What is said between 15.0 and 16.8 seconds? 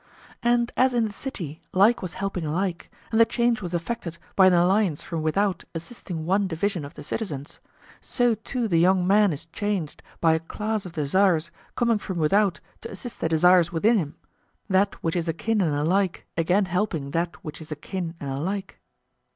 which is akin and alike again